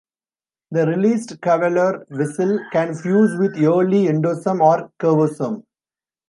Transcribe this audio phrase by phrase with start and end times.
[0.71, 5.61] The released caveolar vesicle can fuse with early endosome or caveosome.